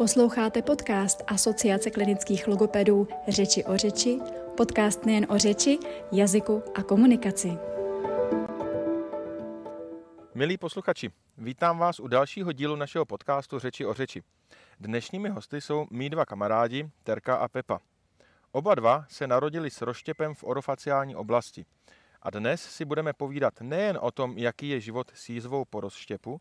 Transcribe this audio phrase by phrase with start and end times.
[0.00, 4.18] Posloucháte podcast Asociace klinických logopedů Řeči o řeči,
[4.56, 5.78] podcast nejen o řeči,
[6.12, 7.58] jazyku a komunikaci.
[10.34, 14.22] Milí posluchači, vítám vás u dalšího dílu našeho podcastu Řeči o řeči.
[14.80, 17.80] Dnešními hosty jsou mý dva kamarádi, Terka a Pepa.
[18.52, 21.64] Oba dva se narodili s roštěpem v orofaciální oblasti.
[22.22, 26.40] A dnes si budeme povídat nejen o tom, jaký je život s jízvou po rozštěpu,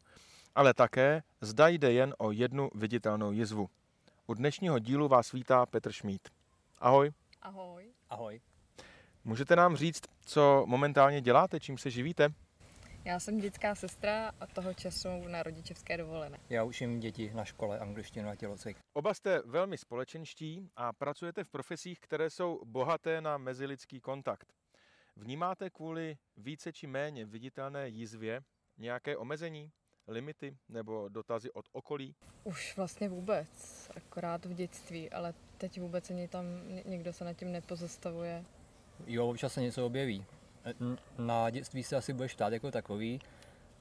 [0.55, 3.69] ale také zda jde jen o jednu viditelnou jizvu.
[4.27, 6.29] U dnešního dílu vás vítá Petr Šmít.
[6.77, 7.11] Ahoj.
[7.41, 7.93] Ahoj.
[8.09, 8.41] Ahoj.
[9.23, 12.29] Můžete nám říct, co momentálně děláte, čím se živíte?
[13.05, 16.37] Já jsem dětská sestra a toho času na rodičovské dovolené.
[16.49, 18.77] Já učím děti na škole angličtinu a tělocvik.
[18.93, 24.53] Oba jste velmi společenští a pracujete v profesích, které jsou bohaté na mezilidský kontakt.
[25.15, 28.41] Vnímáte kvůli více či méně viditelné jízvě
[28.77, 29.71] nějaké omezení?
[30.09, 32.15] Limity nebo dotazy od okolí?
[32.43, 33.47] Už vlastně vůbec,
[33.95, 36.45] akorát v dětství, ale teď vůbec ani tam
[36.85, 38.45] někdo se nad tím nepozastavuje.
[39.07, 40.25] Jo, občas se něco objeví.
[41.17, 43.19] Na dětství se asi budeš ptát jako takový.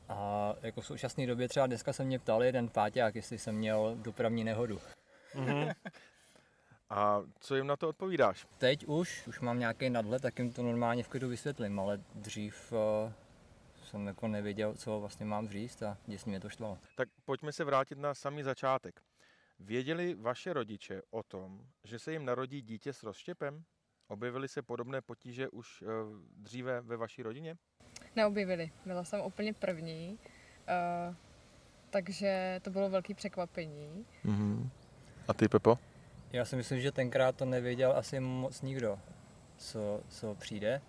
[0.09, 3.97] A jako v současné době třeba dneska se mě ptal jeden páťák, jestli jsem měl
[4.03, 4.81] dopravní nehodu.
[5.35, 5.75] Mm-hmm.
[6.91, 8.47] A co jim na to odpovídáš?
[8.59, 12.73] Teď už, už mám nějaký nadhled, tak jim to normálně v klidu vysvětlím, ale dřív
[12.73, 13.13] uh,
[13.89, 16.79] jsem jako nevěděl, co vlastně mám říct a děsně mě to štvalo.
[16.97, 19.01] Tak pojďme se vrátit na samý začátek.
[19.61, 23.65] Věděli vaše rodiče o tom, že se jim narodí dítě s rozštěpem?
[24.09, 25.89] Objevily se podobné potíže už uh,
[26.37, 27.57] dříve ve vaší rodině?
[28.17, 28.71] Neobjevily.
[28.87, 30.19] Byla jsem úplně první,
[31.09, 31.15] uh,
[31.91, 34.07] takže to bylo velké překvapení.
[34.25, 34.71] Mm-hmm.
[35.29, 35.79] A ty, Pepo?
[36.33, 38.99] Já si myslím, že tenkrát to nevěděl asi moc nikdo,
[39.57, 40.81] co, co přijde.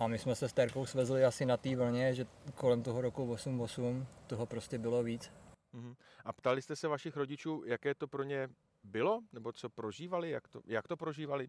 [0.00, 3.32] A my jsme se s Terkou svezli asi na té vlně, že kolem toho roku
[3.32, 5.32] 88 toho prostě bylo víc.
[5.74, 5.96] Uh-huh.
[6.24, 8.48] A ptali jste se vašich rodičů, jaké to pro ně
[8.84, 9.20] bylo?
[9.32, 10.30] Nebo co prožívali?
[10.30, 11.48] Jak to, jak to prožívali?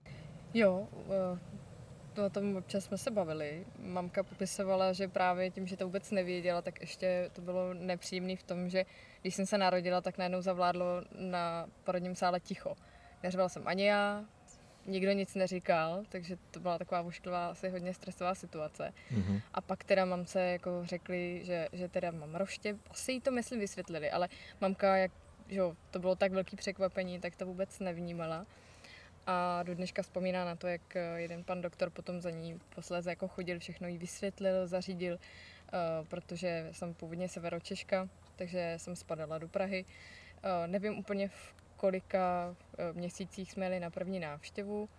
[0.54, 1.40] Jo, eh,
[2.14, 3.66] to o tom občas jsme se bavili.
[3.80, 8.44] Mamka popisovala, že právě tím, že to vůbec nevěděla, tak ještě to bylo nepříjemné v
[8.44, 8.86] tom, že
[9.22, 12.76] když jsem se narodila, tak najednou zavládlo na porodním sále ticho.
[13.24, 14.26] Neřvala jsem ani já,
[14.88, 18.94] nikdo nic neříkal, takže to byla taková ošklivá, asi hodně stresová situace.
[19.12, 19.42] Mm-hmm.
[19.54, 23.60] A pak teda mamce jako řekli, že, že teda mám roště, asi jí to myslím
[23.60, 24.30] vysvětlili, ale
[24.62, 25.12] mamka, jak,
[25.50, 25.62] že
[25.92, 28.46] to bylo tak velký překvapení, tak to vůbec nevnímala.
[29.30, 33.28] A do dneška vzpomíná na to, jak jeden pan doktor potom za ní posléze jako
[33.28, 39.86] chodil, všechno jí vysvětlil, zařídil, uh, protože jsem původně severočeška, takže jsem spadala do Prahy.
[39.86, 44.90] Uh, nevím úplně v kolika eh, měsících jsme jeli na první návštěvu,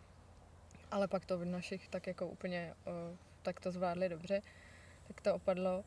[0.91, 4.43] ale pak to v našich tak jako úplně eh, tak to zvládli dobře,
[5.09, 5.85] tak to opadlo.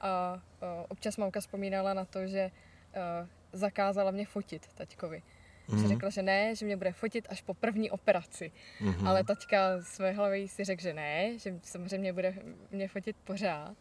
[0.00, 2.50] A eh, občas mamka vzpomínala na to, že
[3.52, 5.22] zakázala mě fotit taťkovi.
[5.68, 5.76] Mm-hmm.
[5.76, 5.88] Že mhm.
[5.88, 8.52] řekla, že ne, že mě bude fotit až po první operaci.
[8.80, 9.08] Mm-hmm.
[9.08, 12.34] Ale taťka své hlavy si řekl, že ne, že samozřejmě bude
[12.70, 13.76] mě fotit pořád.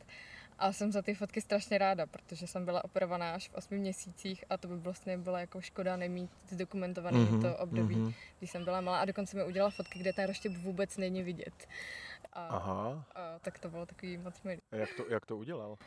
[0.63, 4.45] A jsem za ty fotky strašně ráda, protože jsem byla operovaná až v 8 měsících
[4.49, 8.13] a to by vlastně byla jako škoda nemít zdokumentované mm-hmm, to období, mm-hmm.
[8.39, 11.67] když jsem byla malá a dokonce mi udělala fotky, kde ten roštěp vůbec není vidět.
[12.33, 13.05] A, Aha.
[13.15, 14.61] A, tak to bylo takový moc milý.
[14.71, 15.77] A jak to, jak to udělal?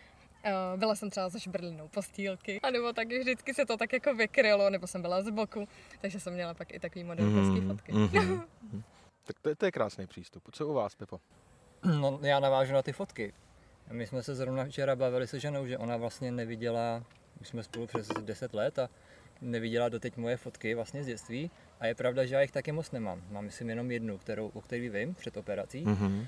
[0.76, 4.70] byla jsem třeba za šbrlinou postýlky, a nebo taky vždycky se to tak jako vykrylo,
[4.70, 5.69] nebo jsem byla z boku,
[6.00, 7.93] takže jsem měla pak i takový modelkovský mm-hmm, fotky.
[7.93, 8.43] Mm-hmm.
[9.25, 10.43] tak to, to je krásný přístup.
[10.53, 11.20] Co u vás, Pepo?
[12.00, 13.32] No, já navážu na ty fotky.
[13.91, 17.04] My jsme se zrovna včera bavili se ženou, že ona vlastně neviděla,
[17.41, 18.88] už jsme spolu přes 10 let a
[19.41, 21.50] neviděla doteď moje fotky vlastně z dětství.
[21.80, 23.22] A je pravda, že já jich taky moc nemám.
[23.30, 25.84] Mám myslím jenom jednu, kterou, o které vím před operací.
[25.84, 26.26] Mm-hmm.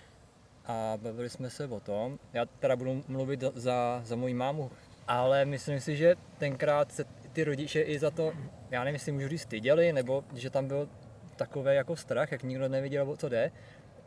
[0.65, 4.71] A bavili jsme se o tom, já teda budu mluvit za, za moji mámu,
[5.09, 8.33] ale myslím si, že tenkrát se ty rodiče i za to,
[8.71, 10.89] já nevím, jestli můžu říct, styděli, nebo že tam byl
[11.37, 13.51] takový jako strach, jak nikdo nevěděl, o co jde.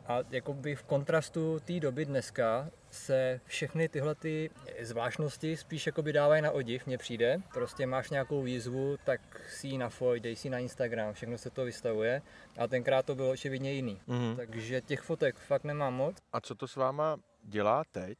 [0.06, 6.42] A jakoby v kontrastu té doby dneska se všechny tyhle ty zvláštnosti spíš jakoby dávají
[6.42, 7.42] na odiv, mně přijde.
[7.54, 11.64] Prostě máš nějakou výzvu, tak si ji nafoj, dej si na Instagram, všechno se to
[11.64, 12.22] vystavuje.
[12.58, 14.00] A tenkrát to bylo očividně jiný.
[14.08, 14.36] Mm-hmm.
[14.36, 16.16] Takže těch fotek fakt nemám moc.
[16.32, 18.18] A co to s váma dělá teď,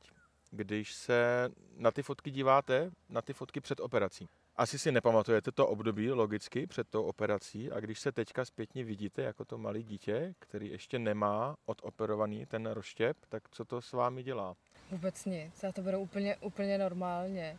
[0.50, 4.28] když se na ty fotky díváte, na ty fotky před operací?
[4.62, 9.22] Asi si nepamatujete to období logicky před tou operací a když se teďka zpětně vidíte
[9.22, 14.22] jako to malé dítě, který ještě nemá odoperovaný ten rozštěp, tak co to s vámi
[14.22, 14.54] dělá?
[14.90, 17.58] Vůbec nic, já to beru úplně, úplně normálně.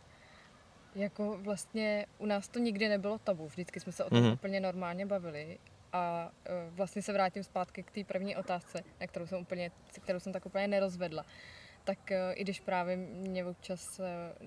[0.94, 4.32] Jako vlastně u nás to nikdy nebylo tabu, vždycky jsme se o tom mm-hmm.
[4.32, 5.58] úplně normálně bavili
[5.92, 6.30] a
[6.68, 9.70] uh, vlastně se vrátím zpátky k té první otázce, na kterou jsem úplně,
[10.02, 11.24] kterou jsem tak úplně nerozvedla.
[11.84, 14.04] Tak uh, i když právě mě občas uh,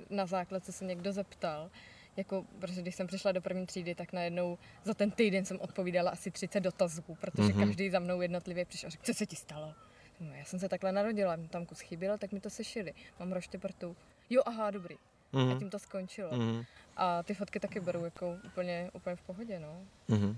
[0.09, 1.69] na základce se někdo zeptal,
[2.17, 6.11] jako, protože když jsem přišla do první třídy, tak najednou za ten týden jsem odpovídala
[6.11, 7.51] asi 30 dotazů, protože Mhm.
[7.51, 7.65] mm-hmm.
[7.67, 9.73] každý za mnou jednotlivě přišel a řekl, co se ti stalo?
[10.19, 12.93] No, já jsem se takhle narodila, tam kus chyběl, tak mi to sešili.
[13.19, 13.95] Mám roštěprtu.
[14.29, 14.95] Jo, aha, dobrý.
[15.33, 15.59] A Mhm.
[15.59, 16.31] tím to skončilo.
[16.37, 16.63] Mhm.
[16.97, 19.81] A ty fotky taky beru jako úplně, úplně v pohodě, no.
[20.07, 20.37] Mhm.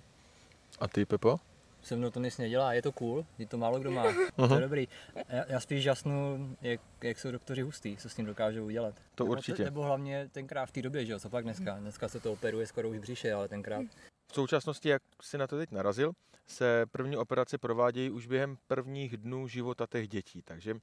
[0.80, 1.40] A ty, Pepo?
[1.82, 4.04] Se mnou to nic nedělá, je to cool, je to málo kdo má,
[4.36, 4.88] to je dobrý.
[5.30, 8.96] Já, já spíš žasnu, jak, jak jsou doktoři hustý, co s tím dokážou udělat.
[9.16, 9.64] To nebo, určitě.
[9.64, 11.78] Nebo hlavně tenkrát v té době, že jo, co pak dneska.
[11.80, 13.86] Dneska se to operuje skoro už břiše, ale tenkrát
[14.32, 16.12] V současnosti, jak si na to teď narazil,
[16.48, 20.42] se první operace provádějí už během prvních dnů života těch dětí.
[20.42, 20.76] Takže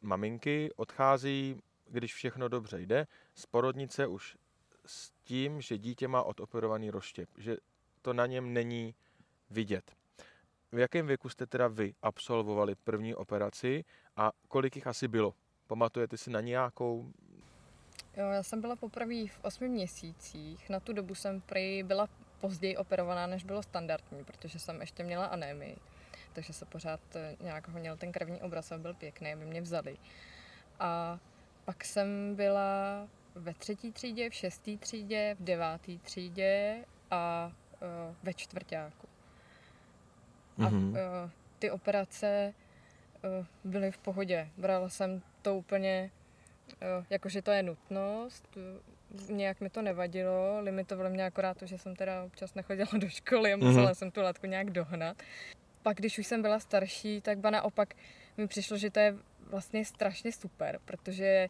[0.00, 1.56] maminky odchází,
[1.90, 4.36] když všechno dobře jde, z porodnice už
[4.86, 7.56] s tím, že dítě má odoperovaný roštěp, že
[8.02, 8.94] to na něm není
[9.50, 9.97] vidět.
[10.72, 13.84] V jakém věku jste teda vy absolvovali první operaci
[14.16, 15.34] a kolik jich asi bylo?
[15.66, 17.12] Pamatujete si na nějakou?
[18.16, 20.70] Jo, já jsem byla poprvé v osmi měsících.
[20.70, 22.08] Na tu dobu jsem prý byla
[22.40, 25.76] později operovaná, než bylo standardní, protože jsem ještě měla anémii.
[26.32, 29.96] Takže se pořád eh, nějak honil ten krevní obraz a byl pěkný, aby mě vzali.
[30.80, 31.18] A
[31.64, 38.34] pak jsem byla ve třetí třídě, v šestý třídě, v devátý třídě a uh, ve
[38.34, 39.08] čtvrtáku.
[40.58, 40.90] A Mhm.
[40.90, 40.96] uh,
[41.58, 42.54] ty operace
[43.40, 44.48] uh, byly v pohodě.
[44.56, 46.10] Brala jsem to úplně,
[46.98, 51.78] uh, jakože to je nutnost, uh, nějak mi to nevadilo, limitovalo mě akorát to, že
[51.78, 53.94] jsem teda občas nechodila do školy a musela Mhm.
[53.94, 55.16] jsem tu látku nějak dohnat.
[55.82, 57.94] Pak, když už jsem byla starší, tak ba naopak
[58.36, 59.14] mi přišlo, že to je
[59.50, 61.48] vlastně strašně super, protože eh,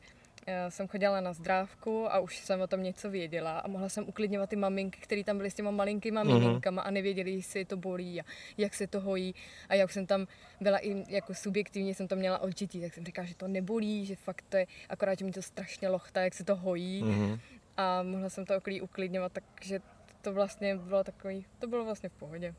[0.68, 4.50] jsem chodila na zdrávku a už jsem o tom něco věděla a mohla jsem uklidňovat
[4.50, 6.34] ty maminky, které tam byly s těma malinkýma Mhm.
[6.40, 8.24] miminkama a nevěděli, jestli to bolí a
[8.58, 9.34] jak se to hojí.
[9.68, 10.26] A jak jsem tam
[10.60, 14.16] byla i jako subjektivně, jsem to měla odčitý, tak jsem říkala, že to nebolí, že
[14.16, 17.38] fakt to je, akorát, že mi to strašně lochtá, jak se to hojí Mhm.
[17.76, 19.80] a mohla jsem to okolí uklidňovat, takže
[20.22, 22.54] to vlastně bylo takový, to bylo vlastně v pohodě.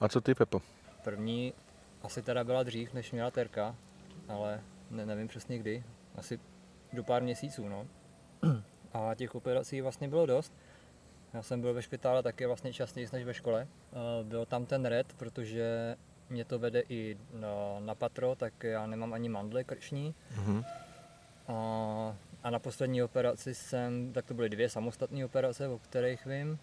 [0.00, 0.62] A co ty, Pepo?
[1.04, 1.52] první
[2.02, 3.76] asi teda byla dřív, než měla Terka,
[4.28, 5.82] ale ne, nevím přesně kdy,
[6.16, 6.38] asi
[6.94, 7.86] do pár měsíců, no.
[8.92, 10.52] A těch operací vlastně bylo dost.
[11.34, 13.66] Já jsem byl ve špitále taky vlastně častěji než ve škole.
[13.92, 15.96] Eh, Byl tam ten red, protože
[16.30, 17.48] mě to vede i na,
[17.80, 20.14] na patro, tak já nemám ani mandle krční.
[20.36, 20.64] Mhm.
[21.48, 26.58] A, a na poslední operaci jsem, tak to byly dvě samostatné operace, o kterých vím.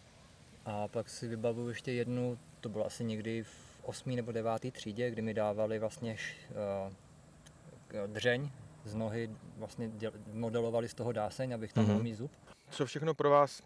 [0.66, 4.16] A pak si vybavuju ještě jednu, to bylo asi někdy v 8.
[4.16, 4.72] nebo 9.
[4.74, 8.50] třídě, kdy mi dávali vlastně š, uh, dřeň
[8.84, 11.94] z nohy, vlastně děl, modelovali z toho dáseň, abych tam Mhm.
[11.94, 12.32] mohl mít zub.
[12.70, 13.62] Co všechno pro vás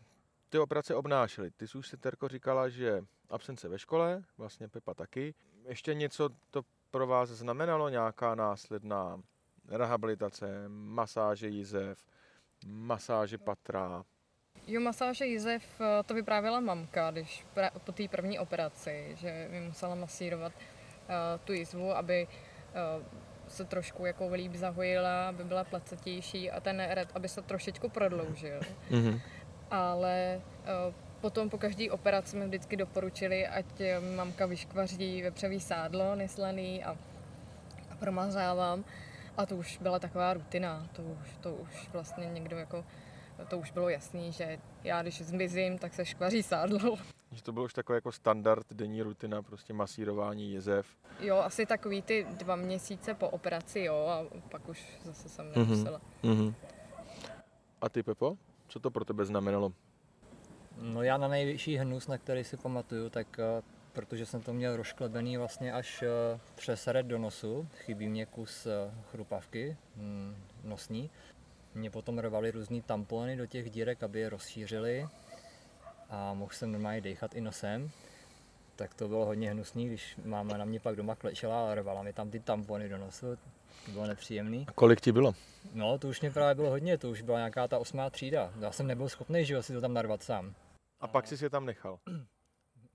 [0.49, 1.51] ty operace obnášely?
[1.51, 5.33] Ty jsi už si, Terko, říkala, že absence ve škole, vlastně Pepa taky.
[5.67, 7.89] Ještě něco to pro vás znamenalo?
[7.89, 9.21] Nějaká následná
[9.67, 11.99] rehabilitace, masáže jizev,
[12.65, 14.03] masáže patra?
[14.67, 19.61] Jo, masáže Jizev, eh, to vyprávěla mamka, když pra, po té první operaci, že mi
[19.61, 23.05] musela masírovat uh, tu jizvu, aby uh,
[23.47, 28.59] se trošku jako líp zahojila, aby byla placetější a ten red, aby se trošičku prodloužil.
[28.89, 29.19] Mhm.
[29.71, 30.41] Ale
[30.87, 30.93] uh,
[31.25, 36.91] potom po každé operaci mi vždycky doporučili, ať eh, mamka vyškvaří vepřový sádlo neslaný a,
[37.89, 38.85] a promazávám.
[39.37, 42.85] A to už byla taková rutina, to už, to už vlastně někdo jako,
[43.47, 46.97] to už bylo jasný, že já když zmizím, tak se škvaří sádlo.
[47.31, 50.87] Že to bylo už takové jako standard, denní rutina, prostě masírování jizev.
[51.19, 55.55] Jo, asi takový ty dva měsíce po operaci, jo, a pak už zase jsem Mhm.
[55.59, 56.01] nemusela.
[56.23, 56.55] Mhm.
[57.81, 58.37] A ty, Pepo?
[58.67, 59.73] Co to pro tebe znamenalo?
[60.81, 63.61] No já na největší hnus, na který si pamatuju, tak eh,
[63.93, 68.65] protože jsem to měl rozklebený vlastně až eh, přes red do nosu, chybí mě kus
[68.65, 71.09] eh, chrupavky hm, nosní.
[71.73, 75.07] Mě potom rvali různý tampony do těch dírek, aby je rozšířili
[76.15, 77.89] a mohl jsem normálně dechat i nosem.
[78.75, 82.13] Tak to bylo hodně hnusný, když máma na mě pak doma klečela a rvala mi
[82.13, 83.35] tam ty tampony do nosu.
[83.85, 84.65] To bylo nepříjemný.
[84.67, 85.33] A kolik ti bylo?
[85.73, 88.51] No, to už mě právě bylo hodně, to už byla nějaká ta osmá třída.
[88.59, 90.53] Já jsem nebyl schopný, že jo, si to tam narvat sám.
[90.99, 91.99] A pak jsi je tam nechal.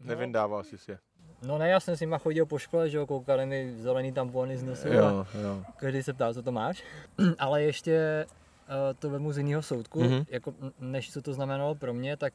[0.01, 0.99] Nevydával jsi si je.
[1.43, 4.57] No ne, já jsem s nima chodil po škole, že jo, koukali mi zelený tampony
[4.59, 5.65] z nosu a Jo, jo.
[5.77, 6.83] každý se ptal, co to máš.
[7.39, 8.27] Ale ještě
[8.69, 10.11] uh, to vemu z jiného soudku, Mhm.
[10.13, 10.25] mm-hmm.
[10.29, 12.33] jako než co to znamenalo pro mě, tak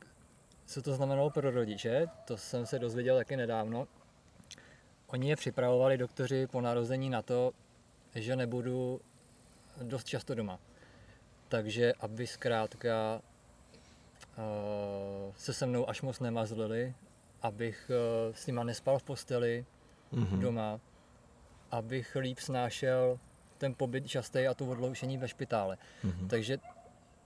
[0.66, 3.88] co to znamenalo pro rodiče, to jsem se dozvěděl taky nedávno.
[5.08, 7.52] Oni je připravovali doktoři po narození na to,
[8.16, 9.02] že nebudu
[9.84, 10.60] dost často doma.
[11.48, 13.22] Takže aby zkrátka
[14.38, 16.94] uh, se se mnou až moc nemazlili,
[17.42, 17.92] abych
[18.30, 19.66] uh, s nima nespal v posteli,
[20.12, 20.40] Mhm.
[20.40, 20.80] doma,
[21.72, 23.20] abych líp snášel
[23.58, 25.78] ten pobyt častý a to odloučení ve špitále.
[26.04, 26.28] Mhm.
[26.28, 26.58] Takže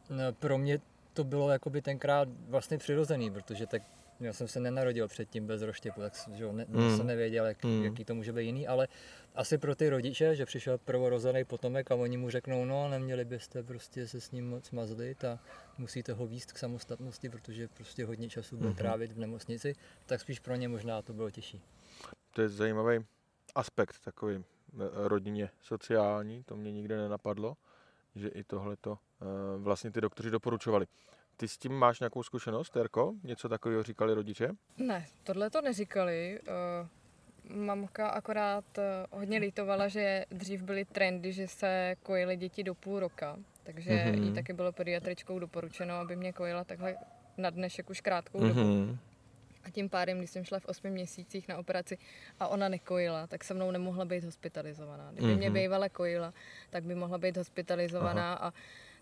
[0.09, 0.79] n- pro mě
[1.19, 3.81] to bylo jakoby tenkrát vlastně přirozený, protože tak
[4.19, 6.97] já jsem se nenarodil předtím bez roštěpu, tak že ne, Mm.
[6.97, 7.83] jsem nevěděl, jak, Mm.
[7.83, 8.87] jaký to může být jiný, ale
[9.35, 13.63] asi pro ty rodiče, že přišel prvorozený potomek a oni mu řeknou, no neměli byste
[13.63, 15.39] prostě se s ním moc mazlit a
[15.77, 18.77] musíte ho výst k samostatnosti, protože prostě hodně času bude Mhm.
[18.77, 21.61] trávit v nemocnici, tak spíš pro ně možná to bylo těžší.
[22.33, 23.05] To je zajímavý
[23.55, 24.43] aspekt takový eh,
[24.93, 27.57] rodině sociální, to mě nikdy nenapadlo,
[28.15, 28.97] že i tohle to
[29.57, 30.85] vlastně ty doktoři doporučovali.
[31.37, 33.13] Ty s tím máš nějakou zkušenost, Terko?
[33.23, 34.49] Něco takového říkali rodiče?
[34.77, 36.39] Ne, tohle to neříkali.
[37.49, 42.75] Uh, mamka akorát uh, hodně litovala, že dřív byly trendy, že se kojily děti do
[42.75, 43.37] půl roka.
[43.63, 44.13] Takže Mhm.
[44.15, 44.23] mm-hmm.
[44.23, 46.95] jí taky bylo pediatričkou doporučeno, aby mě kojila takhle
[47.37, 48.59] na dnešek už krátkou dobu.
[48.59, 48.97] Mm-hmm.
[49.63, 51.97] A tím pádem, když jsem šla v osmi měsících na operaci
[52.39, 55.11] a ona nekojila, tak se mnou nemohla být hospitalizovaná.
[55.11, 55.53] Kdyby mě Mhm.
[55.59, 56.33] bývala kojila,
[56.69, 58.53] tak by mohla být hospitalizovaná a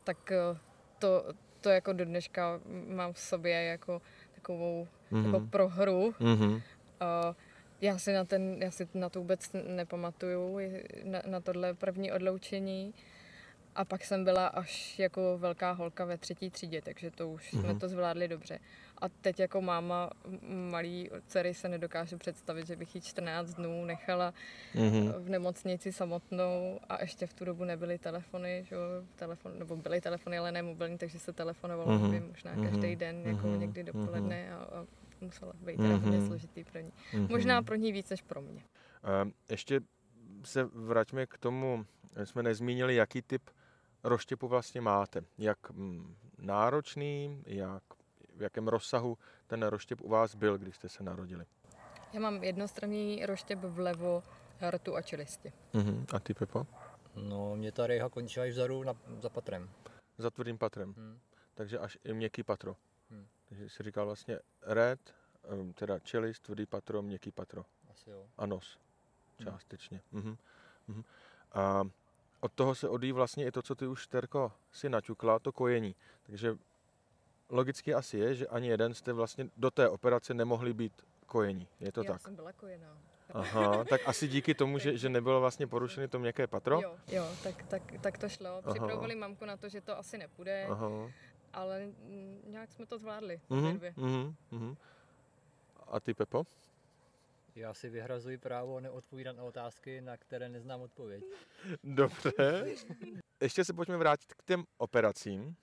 [0.08, 0.58] tak eh,
[1.00, 1.24] to,
[1.62, 4.02] to jako do dneška mám v sobě jako
[4.36, 5.26] takovou Mhm.
[5.26, 6.12] jako prohru.
[6.20, 6.62] Mm-hmm.
[7.00, 7.36] A
[7.82, 10.60] já si na, ten, já si na to vůbec nepamatuju,
[11.04, 12.94] na, na tohle první odloučení.
[13.78, 17.60] A pak jsem byla až jako velká holka ve třetí třídě, takže to už mm-hmm.
[17.60, 17.80] jsme Mhm.
[17.80, 18.60] to zvládli dobře.
[19.02, 20.10] A teď jako máma
[20.70, 24.34] malý dcery se nedokážu představit, že bych ji 14 dnů nechala
[24.76, 25.14] Mm-hmm.
[25.20, 28.82] v nemocnici samotnou a ještě v tu dobu nebyly telefony, že jo,
[29.16, 32.02] telefon, nebo byly telefony, ale ne mobilní, takže se telefonovalo Mhm.
[32.08, 32.12] mm-hmm.
[32.12, 32.98] nevím, možná každý Mhm.
[32.98, 33.60] den, jako Mhm.
[33.60, 34.86] někdy dopoledne a, a
[35.22, 35.88] muselo být Mhm.
[35.88, 36.92] teda hodně složitý pro ní.
[37.30, 38.62] Možná pro ní víc než pro mě.
[39.22, 39.80] Ehm, Ještě
[40.44, 41.86] se vraťme k tomu,
[42.24, 43.42] jsme nezmínili, jaký typ
[44.04, 45.22] roštěpu vlastně máte.
[45.38, 47.84] Jak mm, náročný, jak,
[48.36, 51.46] v jakém rozsahu ten roštěp u vás byl, když jste se narodili.
[52.14, 54.24] Já mám jednostranný roštěp vlevo
[54.70, 55.54] rtu a čelisti.
[55.74, 56.06] Uh-huh.
[56.16, 56.68] A ty, Pepo?
[57.16, 59.70] No, mě ta rejha končila až vzadu na, za patrem.
[60.18, 60.94] Za tvrdým patrem.
[60.98, 61.20] Hm.
[61.54, 62.76] Takže až i měkký patro.
[63.10, 63.28] Hmm.
[63.50, 65.14] Takže jsi říkal vlastně red,
[65.74, 68.26] teda čelist, tvrdý patro, měkký patro Asi jo.
[68.38, 68.78] a nos
[69.40, 69.52] Hmm.
[69.52, 70.02] částečně.
[70.12, 70.38] Mhm.
[70.88, 71.04] Mhm.
[71.54, 71.84] A
[72.48, 75.96] od toho se odvíjí vlastně i to, co ty už, Terko, si naťukla, to kojení.
[76.24, 76.58] Takže
[77.50, 80.94] logicky asi je, že ani jeden jste vlastně do té operace nemohli být
[81.26, 81.68] kojení.
[81.80, 82.22] Je to Já tak?
[82.22, 82.98] jsem byla kojená.
[83.34, 86.82] Aha, tak asi díky tomu, že, že nebylo vlastně porušené to měkké patro?
[86.82, 88.62] Jo, jo tak, tak, tak to šlo.
[88.70, 91.12] Připravovali mamku na to, že to asi nepůjde, Aha.
[91.54, 91.88] ale
[92.48, 93.42] nějak jsme to zvládli.
[93.50, 93.94] Dvě.
[93.98, 94.76] mhm, mhm.
[95.88, 96.46] A ty, Pepo?
[97.58, 101.24] Já si vyhrazuji právo neodpovídat na otázky, na které neznám odpověď.
[101.84, 102.66] Dobře.
[103.42, 105.56] Ještě se pojďme vrátit k těm operacím.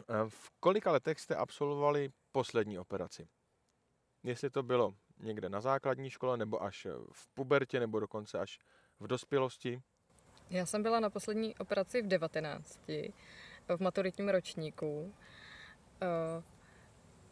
[0.00, 3.28] Eh, V kolika letech jste absolvovali poslední operaci?
[4.22, 8.58] Jestli to bylo někde na základní škole, nebo až v pubertě, nebo dokonce až
[9.00, 9.82] v dospělosti?
[10.50, 12.80] Já jsem byla na poslední operaci v 19,
[13.76, 15.14] v maturitním ročníku.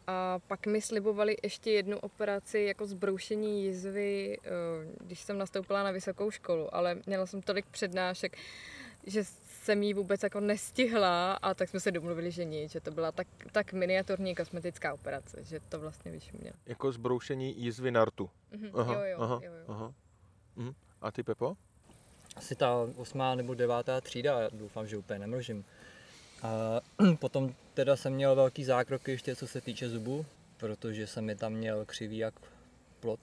[0.09, 4.49] A pak mi slibovali ještě jednu operaci jako zbroušení jizvy, eh,
[4.99, 8.37] když jsem nastoupila na vysokou školu, ale měla jsem tolik přednášek,
[9.07, 12.91] že jsem ji vůbec jako nestihla a tak jsme se domluvili, že nic, že to
[12.91, 16.55] byla tak, tak miniaturní kosmetická operace, že to vlastně vyšumělo.
[16.65, 18.29] Jako zbroušení jizvy na rtu.
[18.51, 19.65] Mhm, Aha, jo, jo, aha, jo, jo.
[19.67, 19.93] aha.
[20.55, 20.73] Mhm.
[21.01, 21.57] A ty, Pepo?
[22.35, 25.65] Asi ta osmá nebo devátá třída, já doufám, že úplně nemlžím.
[26.43, 26.81] A
[27.19, 30.25] potom teda jsem měl velký zákroky ještě co se týče zubů,
[30.57, 32.33] protože jsem je tam měl křivý jak
[32.99, 33.19] plot.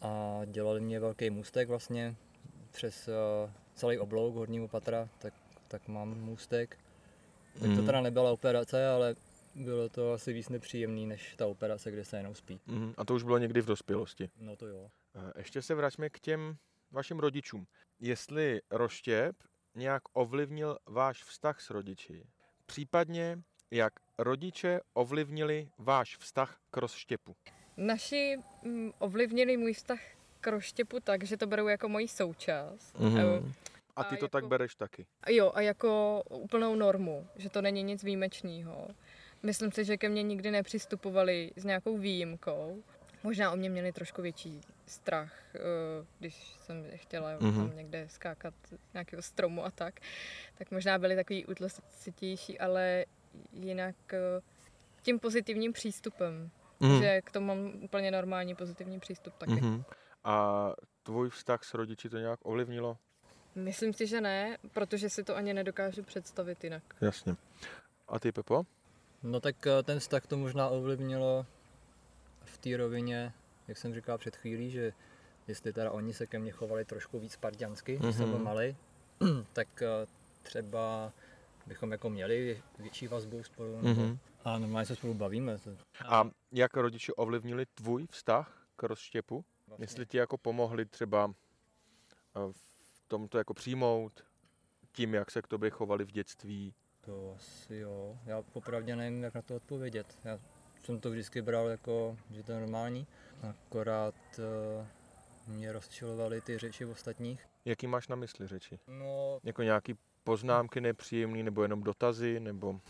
[0.00, 2.14] A dělali mě velký můstek vlastně
[2.70, 5.34] přes uh, celý oblouk horního patra, tak,
[5.68, 6.78] tak mám můstek.
[7.52, 7.86] Tak to Mhm.
[7.86, 9.14] teda nebyla operace, ale
[9.54, 12.60] bylo to asi víc nepříjemný než ta operace, kde se jenom spí.
[12.66, 12.94] Mhm.
[12.96, 14.30] A to už bylo někdy v dospělosti.
[14.40, 14.90] No to jo.
[15.14, 16.56] Eh, Ještě se vraťme k těm
[16.90, 17.66] vašim rodičům.
[18.00, 19.36] Jestli roštěp
[19.74, 22.24] nějak ovlivnil váš vztah s rodiči,
[22.72, 23.38] případně
[23.70, 27.36] jak rodiče ovlivnili váš vztah k rozštěpu.
[27.76, 29.98] Naši mm, ovlivnili můj vztah
[30.40, 32.98] k roštěpu tak, že to berou jako moji součást.
[32.98, 33.18] Mhm.
[33.18, 33.52] Eh,
[33.96, 35.06] A ty A to tak jako- bereš taky.
[35.28, 38.88] Jo, a jako úplnou normu, že to není nic výjimečného.
[39.42, 42.82] Myslím si, že ke mně nikdy nepřistupovali s nějakou výjimkou.
[43.22, 45.60] Možná o mě měli trošku větší strach, eh,
[46.18, 47.56] když jsem chtěla Mhm.
[47.68, 50.00] tam někde skákat z nějakého stromu a tak.
[50.58, 53.04] Tak možná byli takový utlositější, ale
[53.52, 54.18] jinak eh,
[55.02, 56.50] tím pozitivním přístupem.
[56.80, 57.02] Mhm.
[57.02, 59.52] Že k tomu mám úplně normální pozitivní přístup taky.
[59.52, 59.84] Mhm.
[60.24, 60.72] A
[61.02, 62.98] tvůj vztah s rodiči to nějak ovlivnilo?
[63.54, 66.82] Myslím si, že ne, protože si to ani nedokážu představit jinak.
[67.00, 67.36] Jasně.
[68.08, 68.62] A ty, Pepo?
[69.22, 71.46] No tak eh, ten vztah to možná ovlivnilo
[72.52, 73.32] v té rovině,
[73.68, 74.92] jak jsem říkal před chvílí, že
[75.48, 78.44] jestli teda oni se ke mně chovali trošku víc parťansky, když jsem byl Mhm.
[78.44, 78.76] malý,
[79.52, 80.06] tak eh,
[80.42, 81.12] třeba
[81.66, 83.76] bychom jako měli větší vazbu spolu.
[83.82, 84.18] Nebo, Mhm.
[84.44, 85.56] A normálně se spolu bavíme.
[86.08, 89.44] A jak rodiče ovlivnili tvůj vztah k rozštěpu?
[89.66, 89.84] Vlastně.
[89.84, 91.30] Jestli ti jako pomohli třeba
[92.36, 94.24] eh, v tomto jako přijmout,
[94.92, 96.74] tím, jak se k tobě chovali v dětství?
[97.00, 98.18] To asi jo.
[98.24, 100.18] Já popravdě nevím, jak na to odpovědět.
[100.24, 100.38] Já
[100.84, 103.06] jsem to vždycky bral jako, že to je normální.
[103.50, 107.46] Akorát uh, mě rozčilovaly ty řeči ostatních.
[107.64, 108.78] Jaký máš na mysli řeči?
[108.88, 109.94] No, Jako nějaký
[110.24, 112.80] poznámky nepříjemný, nebo jenom dotazy, nebo...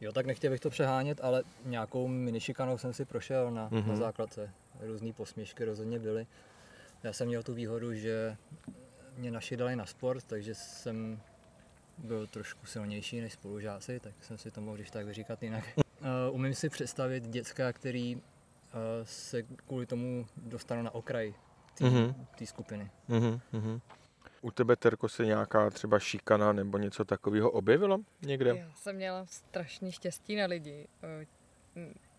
[0.00, 3.74] jo, tak nechtěl bych to přehánět, ale nějakou minišikanou jsem si prošel na, mm-hmm.
[3.86, 3.96] na Mhm.
[3.96, 4.50] základce.
[4.80, 6.26] Různý posměšky rozhodně byly.
[7.02, 8.36] Já jsem měl tu výhodu, že
[9.16, 11.20] mě naši dali na sport, takže jsem
[11.98, 15.64] byl trošku silnější než spolužáci, tak jsem si to mohl když tak vyříkat jinak.
[16.00, 18.20] Uh, umím si představit děcka, který uh,
[19.04, 21.34] se kvůli tomu dostanou na okraj
[21.78, 22.26] té Mhm.
[22.38, 22.90] té skupiny.
[23.08, 23.80] Mhm, mhm.
[24.42, 28.56] U tebe, Terko, se nějaká třeba šikana nebo něco takového objevilo někde?
[28.56, 30.88] Já jsem měla strašný štěstí na lidi.
[31.02, 31.26] Eh,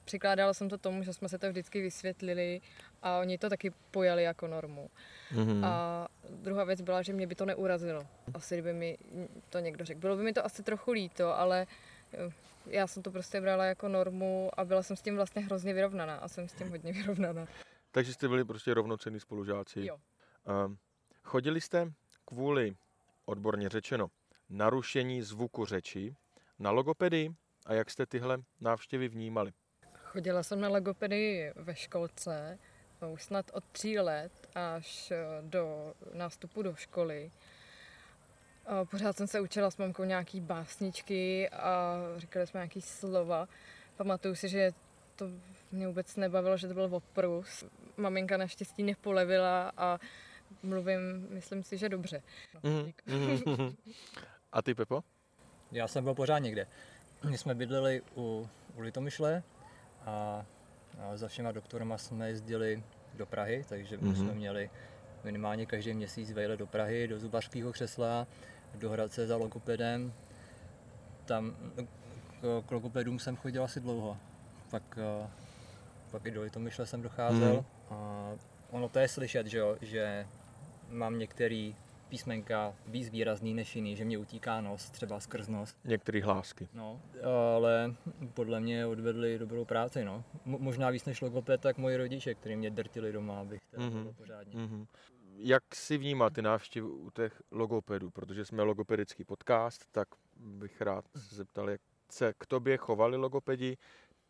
[0.06, 2.62] Přikládala jsem to tomu, že jsme se to vždycky vysvětlili
[3.02, 4.90] a oni to taky pojali jako normu.
[5.32, 5.64] Mhm.
[5.66, 8.08] A druhá věc byla, že mě by to neurazilo.
[8.34, 8.98] Asi kdyby mi
[9.50, 10.00] to někdo řekl.
[10.00, 11.97] Bylo by mi to asi trochu líto, ale eh,
[12.66, 16.16] já jsem to prostě brala jako normu a byla jsem s tím vlastně hrozně vyrovnaná
[16.16, 17.48] a jsem s tím hodně vyrovnaná.
[17.92, 19.86] Takže jste byli prostě rovnocenní spolužáci.
[19.86, 19.98] Jo.
[20.46, 20.78] Ehm,
[21.28, 21.94] Chodili jste
[22.26, 22.76] kvůli,
[23.26, 24.08] odborně řečeno,
[24.50, 26.16] narušení zvuku řeči
[26.60, 27.30] na logopedii
[27.66, 29.52] a jak jste tyhle návštěvy vnímali?
[29.94, 32.60] Chodila jsem na logopedii ve školce,
[33.02, 37.32] eh, už snad od tří let až eh, do nástupu do školy.
[38.68, 43.48] A Pořád jsem se učila s mamkou nějaký básničky a říkali jsme nějaký slova.
[43.98, 44.72] Pamatuju si, že
[45.16, 45.26] to
[45.72, 47.64] mě vůbec nebavilo, že to byl oprus.
[47.98, 50.00] Maminka naštěstí nepolevila a
[50.64, 52.22] mluvím, myslím si, že dobře.
[52.54, 52.92] No, Mhm,
[53.46, 53.76] mhm.
[54.52, 55.04] A ty, Pepo?
[55.72, 56.68] Já jsem byl pořád někde.
[57.30, 59.44] My jsme bydleli u, u Litomyšle
[60.06, 60.46] a,
[61.00, 64.16] a za všema doktorama jsme jezdili do Prahy, takže my Mhm.
[64.16, 64.70] jsme měli
[65.24, 68.28] minimálně každý měsíc vejlet do Prahy, do zubařského křesla,
[68.76, 70.14] do Hradce za logopedem.
[71.26, 71.56] Tam
[72.68, 74.18] k, logopedům jsem chodil asi dlouho.
[74.72, 74.84] Pak,
[75.24, 75.30] eh,
[76.12, 77.54] pak i do Litomyšle jsem docházel.
[77.54, 77.66] Mhm.
[77.90, 78.30] A
[78.72, 80.28] ono to je slyšet, že, jo, že
[80.90, 81.76] mám některý
[82.10, 85.76] písmenka víc výrazný než jiný, že mě utíká nos, třeba skrz nos.
[85.86, 86.68] Některé hlásky.
[86.74, 87.02] No,
[87.56, 87.96] ale
[88.34, 90.24] podle mě odvedli dobrou práci, no.
[90.48, 94.04] Mo- možná víc než logoped, tak moji rodiče, kteří mě drtili doma, abych Mhm.
[94.04, 94.60] byl pořádně.
[94.60, 94.86] Mhm.
[95.40, 98.10] Jak si vnímal ty návštěvy u těch logopedů?
[98.10, 103.78] Protože jsme logopedický podcast, tak bych rád se zeptal, jak se k tobě chovali logopedi,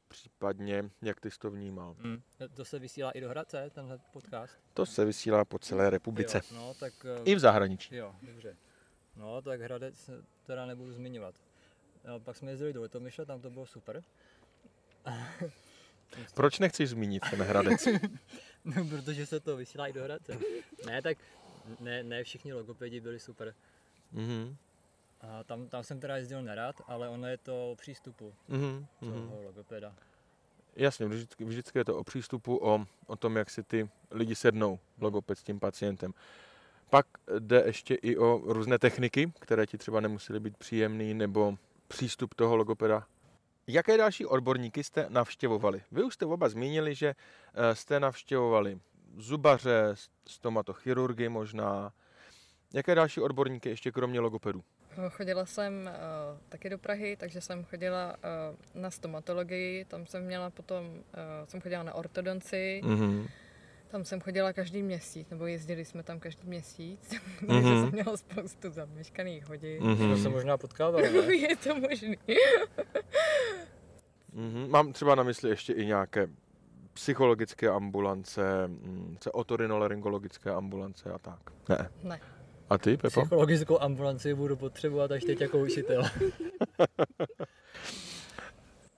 [0.08, 1.96] případně jak ty jsi to vnímal.
[2.00, 2.22] Mm.
[2.54, 4.60] To se vysílá i do Hradce, tenhle podcast?
[4.74, 6.42] To se vysílá po celé republice.
[6.52, 6.94] Jo, no, tak...
[7.06, 7.96] eh, I v zahraničí.
[7.96, 8.58] Jo, dobře.
[9.16, 10.10] No, tak Hradec
[10.46, 11.36] teda nebudu zmiňovat.
[12.16, 14.04] A pak jsme jezdili do Litomyšle, tam to bylo super.
[16.34, 17.88] Proč nechceš zmínit ten Hradec?
[18.76, 20.38] No, protože se to vysílá i do Hradce.
[20.86, 21.18] Ne, tak
[21.80, 23.54] ne, ne všichni logopedi byli super.
[24.12, 24.56] Mhm.
[25.22, 28.86] A tam, tam jsem teda jezdil nerad, ale ono je to o přístupu Mhm.
[29.02, 29.14] mhm.
[29.14, 29.96] toho logopeda.
[30.76, 34.80] Jasně, vždycky, vždycky je to o přístupu, o, o tom, jak si ty lidi sednou,
[35.02, 36.14] logoped s tím pacientem.
[36.90, 37.06] Pak
[37.40, 42.56] jde ještě i o různé techniky, které ti třeba nemusely být příjemný, nebo přístup toho
[42.56, 43.08] logopeda.
[43.68, 45.82] Jaké další odborníky jste navštěvovali?
[45.92, 47.08] Vy už jste oba zmínili, že
[47.54, 48.80] eh, jste navštěvovali
[49.18, 49.96] zubaře,
[50.28, 51.94] stomatochirurgy možná.
[52.74, 54.64] Jaké další odborníky ještě kromě logopedů?
[55.10, 55.74] Chodila jsem
[56.34, 61.02] uh, taky do Prahy, takže jsem chodila uh, na stomatologii, tam jsem měla potom, uh,
[61.48, 63.28] jsem chodila na ortodonci, Mhm.
[63.88, 67.10] tam jsem chodila každý měsíc, nebo jezdili jsme tam každý měsíc,
[67.42, 67.48] Mhm.
[67.48, 69.96] takže jsem měla spoustu zameškaných hodin.
[69.98, 71.36] Jsme se možná potkávali, ne?
[71.50, 72.18] Je to možný.
[74.38, 74.70] Mhm.
[74.72, 76.28] Mám třeba na mysli ještě i nějaké
[76.94, 81.40] psychologické ambulance, mm, třeba otorinolaryngologické ambulance a tak.
[81.70, 81.90] Ne.
[82.04, 82.20] Ne.
[82.70, 83.22] A ty, Pepo?
[83.22, 86.04] Psychologickou ambulanci budu potřebovat až teď jako učitel.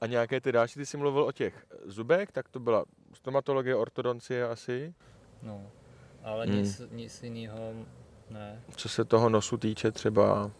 [0.02, 4.47] A nějaké ty další, ty jsi mluvil o těch zubech, tak to byla stomatologie, ortodoncie
[4.47, 4.93] asi.
[5.43, 5.71] No,
[6.23, 6.56] ale Hmm.
[6.56, 7.73] nic, nic jiného
[8.30, 8.62] ne.
[8.75, 10.52] Co se toho nosu týče třeba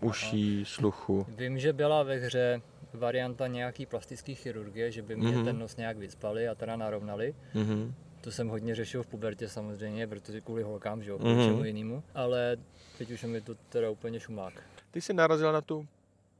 [0.00, 1.26] uší, sluchu.
[1.28, 2.62] Vím, že byla ve hře
[2.96, 5.44] varianta nějaký plastické chirurgie, že by mě Mhm.
[5.44, 7.34] ten nos nějak vyspali a teda narovnali.
[7.54, 7.94] Mhm.
[8.20, 11.26] To jsem hodně řešil v pubertě samozřejmě, protože kvůli holkám, že jo, Mhm.
[11.32, 12.02] kvůli čemu jinému.
[12.14, 12.56] Ale
[12.98, 14.62] teď už je mi to teda úplně šumák.
[14.90, 15.86] Ty jsi narazil na tu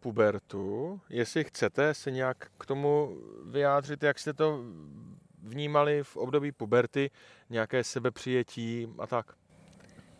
[0.01, 1.01] pubertu.
[1.11, 3.17] Jestli chcete se nějak k tomu
[3.51, 4.61] vyjádřit, jak jste to
[5.43, 7.11] vnímali v období puberty,
[7.51, 9.27] nějaké sebepřijetí a tak.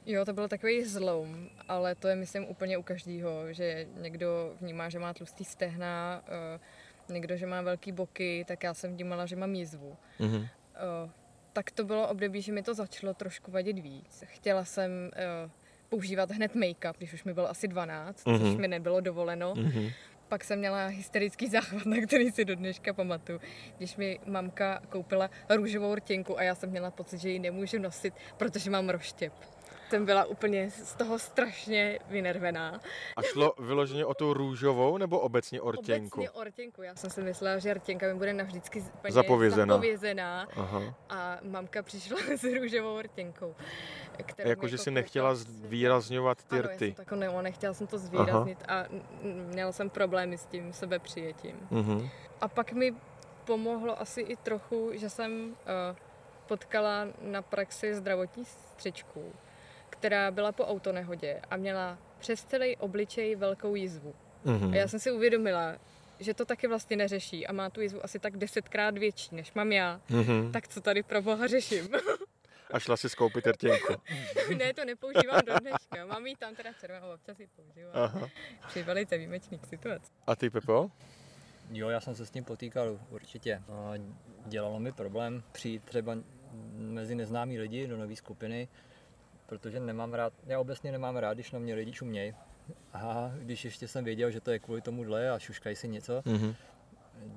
[0.07, 4.89] Jo, to byl takový zlom, ale to je myslím úplně u každého, že někdo vnímá,
[4.89, 9.37] že má tlustý stehna, eh, někdo, že má velký boky, tak já jsem vnímala, že
[9.37, 9.97] mám jizvu.
[10.19, 10.37] Mhm.
[10.37, 11.11] Uh,
[11.53, 14.25] tak to bylo období, že mi to začalo trošku vadit víc.
[14.27, 14.91] Chtěla jsem
[15.45, 15.51] uh,
[15.89, 18.39] používat hned make-up, když už mi bylo asi 12, Mhm.
[18.41, 19.55] což mi nebylo dovoleno.
[19.57, 19.89] Mhm.
[20.29, 23.41] Pak jsem měla hysterický záchvat, na který si do dneška pamatuju,
[23.79, 28.15] když mi mamka koupila růžovou rtěnku a já jsem měla pocit, že ji nemůžu nosit,
[28.37, 29.33] protože mám roštěp.
[29.91, 32.81] Jsem byla úplně z toho strašně vynervená.
[33.17, 36.21] A šlo vyloženě o tu růžovou nebo obecně o rtěnku?
[36.21, 36.83] Obecně o rtěnku.
[36.83, 39.75] Já jsem si myslela, že rtěnka mi bude navždycky Zapovězená.
[39.75, 40.49] zapovězená.
[40.57, 40.95] Aha.
[41.09, 43.55] A mamka přišla s růžovou rtěnkou.
[44.27, 46.95] kterou Jako, že si nechtěla zvýrazňovat ty Ano, rty.
[46.97, 49.03] tak ne, nechtěla jsem to zvýraznit a n-
[49.53, 51.57] měla jsem problémy s tím sebepřijetím.
[51.71, 52.09] Mhm.
[52.41, 52.95] A pak mi
[53.45, 55.57] pomohlo asi i trochu, že jsem
[55.91, 55.97] uh,
[56.47, 59.33] potkala na praxi zdravotní střičku,
[60.07, 64.15] která byla po autonehodě a měla přes celý obličej velkou jizvu.
[64.45, 64.73] Mhm.
[64.73, 65.77] A já jsem si uvědomila,
[66.21, 69.73] že to taky vlastně neřeší a má tu jizvu asi tak desetkrát větší, než mám
[69.73, 70.01] já.
[70.09, 70.53] Mhm.
[70.53, 71.89] Tak co tady pro boha řeším?
[72.71, 73.95] A šla si skoupit rtěnku.
[74.57, 76.07] ne, to nepoužívám do dneška.
[76.07, 77.93] Mám ji tam teda červenou, občas ji používám.
[77.95, 78.29] Aha.
[78.69, 80.15] Při velice výjimečných situacích.
[80.27, 80.91] A ty, Pepo?
[81.71, 83.63] Jo, já jsem se s tím potýkal určitě.
[83.69, 83.93] A
[84.47, 86.17] dělalo mi problém přijít třeba
[86.77, 88.69] mezi neznámí lidi do nové skupiny,
[89.47, 92.35] protože nemám rád, já obecně nemám rád, když na mě lidi čumějí.
[92.93, 96.55] A když ještě jsem věděl, že to je kvůli tomuhle a šuškají si něco, Mhm.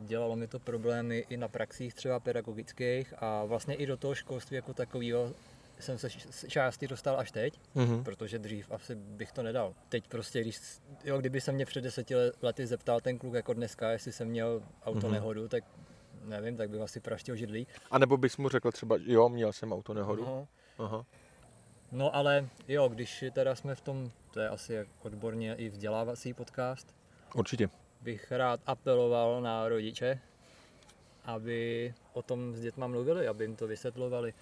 [0.07, 4.55] dělalo mi to problémy i na praxích třeba pedagogických a vlastně i do toho školství
[4.55, 5.33] jako takového
[5.79, 8.03] jsem se z části dostal až teď, Mhm.
[8.03, 9.73] protože dřív asi bych to nedal.
[9.89, 10.59] Teď prostě, když,
[11.03, 14.27] jo, kdyby se mě před deseti le- lety zeptal ten kluk jako dneska, jestli jsem
[14.27, 15.11] měl auto Mhm.
[15.11, 15.63] nehodu, tak
[16.25, 17.67] nevím, tak bych asi praštil židlí.
[17.91, 20.25] A nebo bys mu řekl třeba, jo, měl jsem auto nehodu.
[20.25, 21.05] No, Aha.
[21.91, 26.95] No ale jo, když teda jsme v tom, to je asi odborně i vzdělávací podcast,
[27.35, 27.69] Určitě.
[28.01, 30.19] bych rád apeloval na rodiče,
[31.25, 34.33] aby o tom s dětma mluvili, aby jim to vysvětlovali,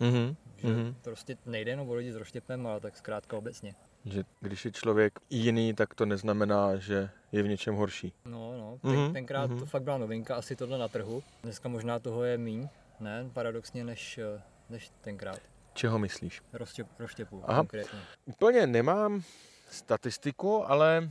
[0.00, 0.36] Mhm.
[0.56, 0.94] že Mhm.
[1.02, 3.74] prostě nejde jenom o lidi s roštěpem, ale tak zkrátka obecně.
[4.04, 8.12] Že když je člověk jiný, tak to neznamená, že je v něčem horší.
[8.24, 9.58] No, no, ten, Mhm, tenkrát mhm.
[9.58, 11.22] to fakt byla novinka, asi tohle na trhu.
[11.42, 12.68] Dneska možná toho je míň,
[13.00, 15.38] ne, paradoxně, než, eh, než tenkrát.
[15.74, 16.42] Čeho myslíš?
[16.52, 17.58] Roštěp, roštěpů Aha.
[17.58, 17.98] konkrétně.
[18.24, 19.22] Úplně nemám
[19.68, 21.10] statistiku, ale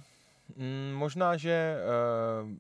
[0.56, 1.84] mm, možná, že eh,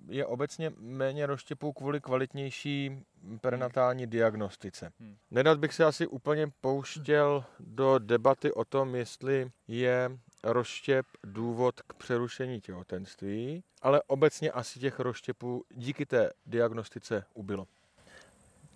[0.09, 3.03] je obecně méně rozštěpů kvůli kvalitnější
[3.41, 4.91] prenatální diagnostice.
[4.99, 5.15] Hmm.
[5.31, 10.11] Nedat bych se asi úplně pouštěl do debaty o tom, jestli je
[10.43, 17.67] rozštěp důvod k přerušení těhotenství, ale obecně asi těch rozštěpů díky té diagnostice ubylo.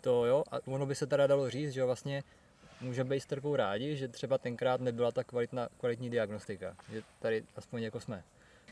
[0.02, 2.24] To jo, a ono by se teda dalo říct, že vlastně
[2.82, 6.76] můžeme být s trpou rádi, že třeba tenkrát nebyla ta kvalitná, kvalitní diagnostika.
[6.92, 8.24] Že tady aspoň jako jsme.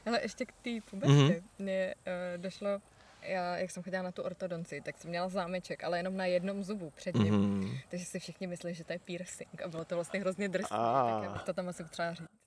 [0.05, 1.13] Ale ještě k té pubertě.
[1.13, 1.27] Mhm.
[1.29, 1.43] Mm-hmm.
[1.59, 2.69] Mně uh, došlo,
[3.21, 6.63] já, jak jsem chodila na tu ortodonci, tak jsem měla zámeček, ale jenom na jednom
[6.63, 7.23] zubu předtím.
[7.23, 7.59] Mm-hmm.
[7.61, 7.77] Mhm.
[7.89, 10.77] Takže si všichni mysleli, že to je piercing a bylo to vlastně hrozně drsné.
[10.77, 11.13] Ah.
[11.13, 12.27] Tak já bych to tam asi potřeba říct.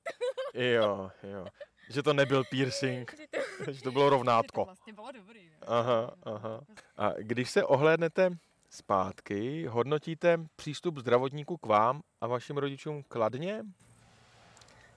[0.55, 1.47] Jo, jo.
[1.91, 3.27] Že to nebyl piercing, Že
[3.65, 4.65] to, že to bylo že to rovnátko.
[4.65, 5.45] vlastně bylo dobrý.
[5.47, 5.57] Ne?
[5.67, 6.61] Aha, aha.
[6.97, 8.31] A když se ohlédnete
[8.71, 13.63] zpátky, hodnotíte přístup zdravotníků k vám a vašim rodičům kladně?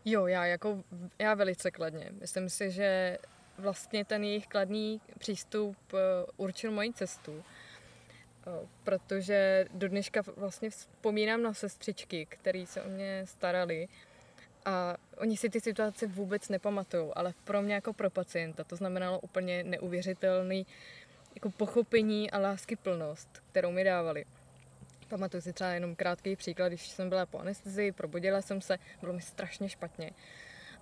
[0.05, 0.83] Jo, já jako,
[1.19, 2.09] já velice kladně.
[2.19, 3.17] Myslím si, že
[3.57, 5.97] vlastně ten jejich kladný přístup eh,
[6.37, 7.43] určil moji cestu.
[8.47, 13.87] Eh, Protože do dneška vlastně vzpomínám na sestřičky, které se o mě starali
[14.65, 19.19] a oni si ty situace vůbec nepamatují, ale pro mě jako pro pacienta to znamenalo
[19.19, 20.65] úplně neuvěřitelný
[21.35, 24.25] jako pochopení a láskyplnost, kterou mi dávali.
[25.07, 29.13] Pamatuju si třeba jenom krátký příklad, když jsem byla po anestezii, probudila jsem se, bylo
[29.13, 30.11] mi strašně špatně.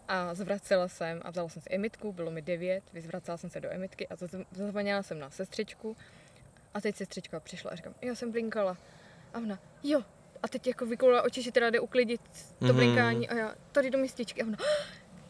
[0.08, 3.70] A zvracela jsem a vzala jsem si emitku, bylo mi 9, vyzvracela jsem se do
[3.72, 5.98] emitky a zaz- zazvonila jsem na sestřičku.
[6.74, 8.78] A teď sestřička přišla a říkám, já jsem blinkala.
[9.34, 10.02] A ona, jo.
[10.44, 12.22] A teď jako vykoula oči, že teda jde uklidit
[12.60, 12.76] to Mhm.
[12.76, 14.42] blinkání a já, tady do mističky.
[14.44, 14.58] A ona,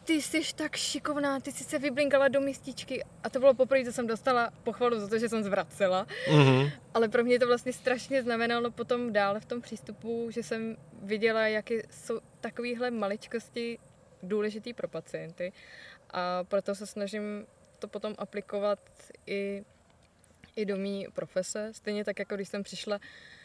[0.08, 3.04] ty jsi tak šikovná, ty jsi se vyblinkala do mističky.
[3.22, 6.06] A to bylo poprvé, co jsem dostala pochvalu za to, že jsem zvracela.
[6.32, 6.70] Mhm.
[6.94, 11.46] Ale pro mě to vlastně strašně znamenalo potom dále v tom přístupu, že jsem viděla,
[11.46, 13.78] jaké jsou takovéhle maličkosti
[14.22, 15.52] důležitý pro pacienty.
[16.10, 17.46] A proto se snažím
[17.78, 18.78] to potom aplikovat
[19.26, 19.64] i,
[20.56, 21.68] i do mý profese.
[21.72, 23.37] Stejně tak, jako když jsem přišla eh,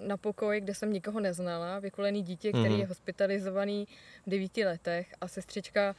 [0.00, 2.80] na pokoj, kde jsem nikoho neznala, vykolený dítě, který Mhm.
[2.80, 3.88] je hospitalizovaný
[4.26, 5.96] v devíti letech a sestřička,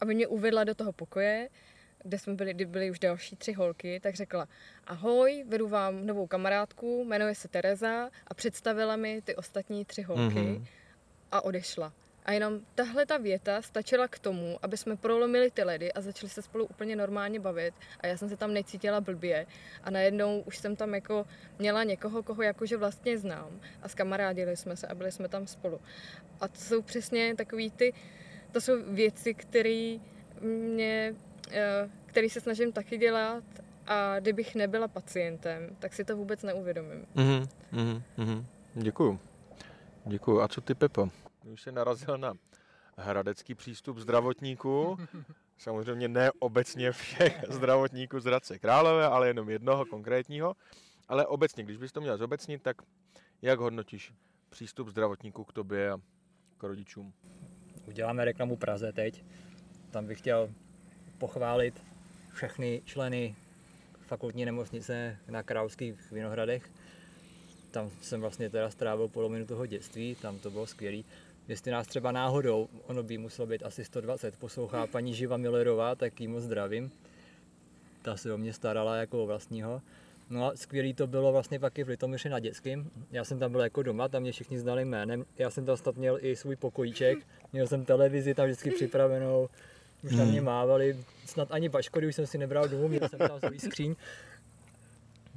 [0.00, 1.48] aby mě uvedla do toho pokoje,
[2.02, 4.48] kde jsme byli, kdy byly už další tři holky, tak řekla,
[4.86, 10.38] ahoj, vedu vám novou kamarádku, jmenuje se Tereza a představila mi ty ostatní tři holky
[10.40, 10.66] Mhm.
[11.32, 11.92] a odešla.
[12.28, 16.30] A jenom tahle ta věta stačila k tomu, aby jsme prolomili ty ledy a začali
[16.30, 17.74] se spolu úplně normálně bavit.
[18.00, 19.46] A já jsem se tam necítila blbě.
[19.84, 21.26] A najednou už jsem tam jako
[21.58, 23.60] měla někoho, koho jakože vlastně znám.
[23.82, 25.80] A zkamarádili jsme se a byli jsme tam spolu.
[26.40, 27.92] A to jsou přesně takový ty,
[28.52, 29.98] to jsou věci, které
[30.40, 31.14] mě,
[31.50, 33.44] eh, který se snažím taky dělat
[33.86, 37.06] a kdybych nebyla pacientem, tak si to vůbec neuvědomím.
[37.16, 37.48] Mm-hmm,
[38.18, 38.44] mm-hmm.
[38.74, 39.18] Děkuju.
[40.04, 40.40] Děkuju.
[40.40, 41.08] A co ty, Pepo?
[41.52, 42.34] Už se narazil na
[42.96, 44.98] hradecký přístup zdravotníků.
[45.58, 50.56] Samozřejmě ne obecně všech zdravotníků z Hradce Králové, ale jenom jednoho konkrétního.
[51.08, 52.76] Ale obecně, když bys to měl zobecnit, tak
[53.42, 54.12] jak hodnotíš
[54.48, 55.98] přístup zdravotníků k tobě a
[56.58, 57.12] k rodičům?
[57.86, 59.24] Uděláme reklamu Praze teď.
[59.90, 60.50] Tam bych chtěl
[61.18, 61.82] pochválit
[62.32, 63.36] všechny členy
[64.06, 66.70] fakultní nemocnice na Královských Vinohradech.
[67.70, 71.02] Tam jsem vlastně teda strávil polovinu toho dětství, tam to bylo skvělé.
[71.48, 76.20] Jestli nás třeba náhodou, ono by muselo být asi 120, poslouchá paní Živa Millerová, tak
[76.20, 76.90] jí moc zdravím.
[78.02, 79.82] Ta se o mě starala jako o vlastního.
[80.30, 82.90] No a skvělý to bylo vlastně pak i v Litomyře na dětským.
[83.10, 85.24] Já jsem tam byl jako doma, tam mě všichni znali jménem.
[85.38, 87.18] Já jsem tam snad měl i svůj pokojíček,
[87.52, 89.48] měl jsem televizi tam vždycky připravenou,
[90.04, 93.40] už na mě mávali, snad ani baškody už jsem si nebral domů, měl jsem tam
[93.40, 93.94] svůj skříň.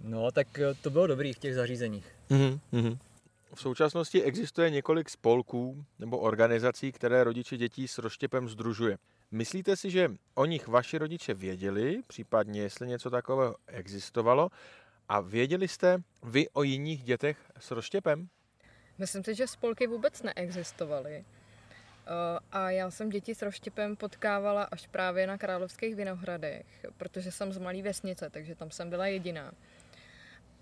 [0.03, 2.05] No, tak eh, to bylo dobrý v těch zařízeních.
[2.29, 2.97] Mm-hmm.
[3.53, 8.97] V současnosti existuje několik spolků nebo organizací, které rodiče dětí s roštěpem združuje.
[9.31, 14.49] Myslíte si, že o nich vaši rodiče věděli, případně jestli něco takového existovalo,
[15.09, 18.29] a věděli jste vy o jiných dětech s roštěpem?
[18.97, 21.25] Myslím si, že spolky vůbec neexistovaly.
[22.07, 27.53] Eh, a já jsem děti s roštěpem potkávala až právě na Královských Vinohradech, protože jsem
[27.53, 29.51] z malé vesnice, takže tam jsem byla jediná.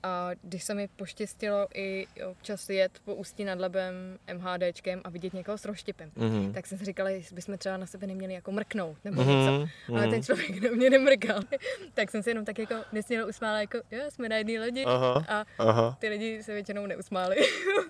[0.03, 3.93] A když se mi poštěstilo i občas jet po Ústí nad Labem
[4.33, 6.53] MHDčkem a vidět někoho s roštěpem, mm-hmm.
[6.53, 9.59] tak jsem si říkala, jestli bychom třeba na sebe neměli jako mrknout nebo mm-hmm.
[9.59, 9.93] něco.
[9.93, 11.39] Ale ten člověk na mě nemrkal.
[11.93, 15.25] tak jsem si jenom tak jako nesměla usmála, jako jo, jsme na jedné lodi aha,
[15.27, 15.97] a aha.
[15.99, 17.35] ty lidi se většinou neusmáli.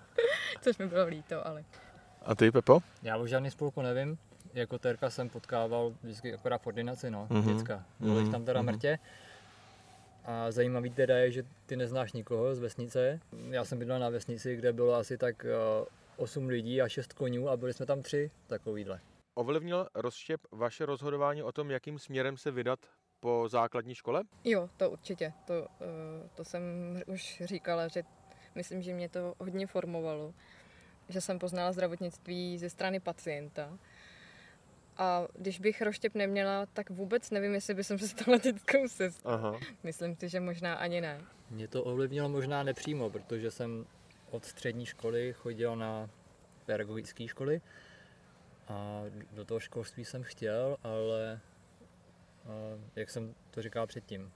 [0.62, 1.63] Což mi bylo líto, ale...
[2.26, 2.80] A ty, Pepo?
[3.04, 4.17] Já o žádný spolku nevím.
[4.54, 7.54] Jako terka jsem potkával vždycky akorát v ordinaci, no, mm-hmm.
[7.54, 7.84] děcka.
[8.00, 8.19] Bylo mm-hmm.
[8.19, 8.65] jich tam teda mm-hmm.
[8.65, 9.00] mrtě.
[10.30, 13.20] A zajímavý teda je, že ty neznáš nikoho z vesnice.
[13.50, 15.46] Já jsem bydlel na vesnici, kde bylo asi tak
[16.18, 19.00] 8 eh, lidí a 6 konňů a byli jsme tam tři takovýhle.
[19.36, 22.80] Ovlivnil rozštěp vaše rozhodování o tom, jakým směrem se vydat
[23.20, 24.24] po základní škole?
[24.44, 25.34] Jo, to určitě.
[25.48, 26.63] To, eh, to jsem
[27.08, 28.04] už říkala, že
[28.56, 30.34] myslím, že mě to hodně formovalo.
[31.10, 33.78] Že jsem poznala zdravotnictví ze strany pacienta
[35.00, 39.32] a když bych roštěp neměla, tak vůbec nevím, jestli bych se stala dětskou sestrou.
[39.32, 39.60] Aha.
[39.84, 41.22] Myslím si, že možná ani ne.
[41.50, 43.86] Mě to ovlivnilo možná nepřímo, protože jsem
[44.32, 46.10] od střední školy chodil na
[46.66, 47.62] pedagogické školy
[48.68, 51.40] a do toho školství jsem chtěl, ale
[52.96, 54.32] jak jsem to říkal předtím,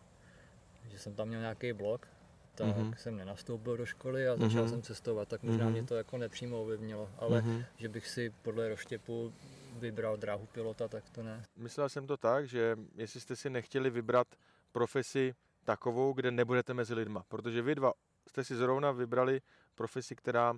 [0.91, 2.08] že jsem tam měl nějaký blok,
[2.56, 2.95] tak mm-hmm.
[2.95, 4.69] jsem nenastoupil do školy a začal mm-hmm.
[4.69, 5.71] jsem cestovat, tak možná mm-hmm.
[5.71, 7.65] mě to jako nepřímo ovlivnilo, ale mm-hmm.
[7.78, 9.34] že bych si podle roštěpu
[9.75, 11.43] vybral dráhu pilota, tak to ne.
[11.55, 14.27] Myslel jsem to tak, že jestli jste si nechtěli vybrat
[14.71, 17.93] profesi takovou, kde nebudete mezi lidma, protože vy dva
[18.27, 19.41] jste si zrovna vybrali
[19.75, 20.53] profesi, která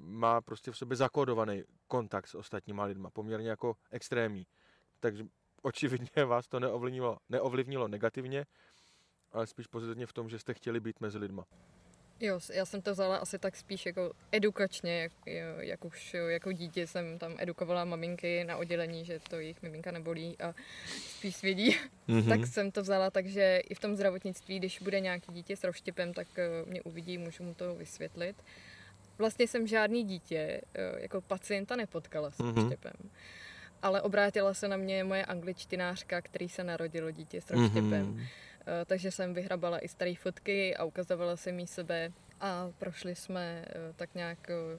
[0.00, 4.46] má prostě v sobě zakódovaný kontakt s ostatníma lidma, poměrně jako extrémní.
[5.00, 5.24] Takže
[5.62, 8.46] očividně vás to neovlivnilo, neovlivnilo negativně,
[9.32, 11.44] ale spíš pozitivně v tom, že jste chtěli být mezi lidma.
[12.20, 15.12] Jo, já jsem to vzala asi tak spíš jako edukačně, jak,
[15.58, 20.36] jak už jako dítě jsem tam edukovala maminky na oddělení, že to jejich miminka nebolí
[20.40, 20.54] a
[20.86, 21.76] spíš svědí.
[22.08, 22.28] Mm-hmm.
[22.28, 25.64] tak jsem to vzala tak, že i v tom zdravotnictví, když bude nějaký dítě s
[25.64, 28.36] roštěpem, tak eh, mě uvidí, můžu mu to vysvětlit.
[29.18, 32.54] Vlastně jsem žádný dítě eh, jako pacienta nepotkala s mm-hmm.
[32.54, 33.10] roštěpem.
[33.82, 38.16] Ale obrátila se na mě moje angličtinářka, který se narodilo dítě s roštěpem.
[38.16, 38.26] Mm-hmm
[38.86, 43.92] takže jsem vyhrabala i staré fotky a ukazovala jsem jí sebe a prošli jsme eh,
[43.96, 44.78] tak nějak, eh,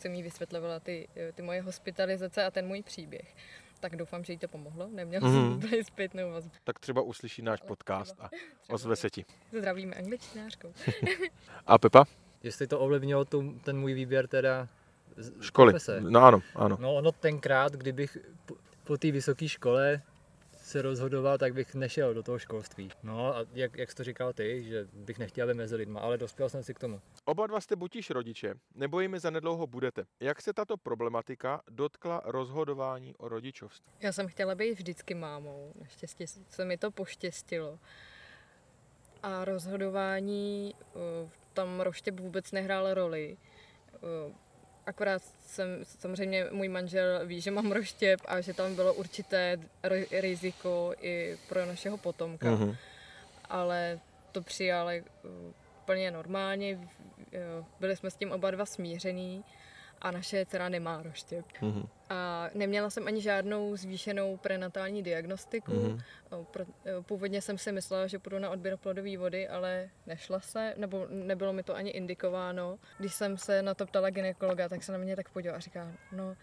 [0.00, 3.36] jsem jí vysvětlovala ty, ty moje hospitalizace a ten můj příběh.
[3.80, 4.88] Tak doufám, že jí to pomohlo.
[4.92, 5.60] Neměla mm.
[5.62, 6.52] jsem zpětnou vazbu.
[6.64, 8.30] Tak třeba uslyší náš Ale podcast třeba, a
[8.74, 9.24] ozve se ti.
[9.58, 10.72] Zdravíme angličtinářkou.
[11.66, 12.04] a Pepa?
[12.42, 14.68] Jestli to ovlivnilo tu, ten můj výběr teda
[15.40, 15.72] Školy.
[15.72, 16.00] Profese.
[16.00, 16.76] No ano, ano.
[16.80, 20.02] No ono tenkrát, kdybych po, po té vysoké škole
[20.68, 22.90] se rozhodoval, tak bych nešel do toho školství.
[23.02, 26.18] No a jak, jak jsi to říkal ty, že bych nechtěl být mezi lidma, ale
[26.18, 27.00] dospěl jsem si k tomu.
[27.24, 30.04] Oba dva jste butíž rodiče, nebo jimi zanedlouho budete.
[30.20, 33.92] Jak se tato problematika dotkla rozhodování o rodičovství?
[34.00, 37.78] Já jsem chtěla být vždycky mámou, naštěstí se mi to poštěstilo.
[39.22, 40.74] A rozhodování,
[41.52, 43.36] tam roštěp vůbec nehrál roli
[44.88, 49.58] akorát jsem, samozřejmě můj manžel ví, že mám roštěp a že tam bylo určité
[50.10, 52.46] riziko i pro našeho potomka.
[52.46, 52.76] Mm-hmm.
[53.44, 54.00] Ale
[54.32, 55.30] to přijali uh,
[55.82, 56.78] úplně normálně,
[57.80, 59.44] byli jsme s tím oba dva smíření
[60.00, 61.44] a naše dcera nemá roštěp.
[61.60, 61.88] Mm-hmm.
[62.10, 65.72] A neměla jsem ani žádnou zvýšenou prenatální diagnostiku.
[65.72, 67.02] Mm-hmm.
[67.02, 71.52] Původně jsem si myslela, že půjdu na odběr plodové vody, ale nešla se, nebo nebylo
[71.52, 72.78] mi to ani indikováno.
[72.98, 75.92] Když jsem se na to ptala ginekologa, tak se na mě tak podíval a říká,
[76.12, 76.36] no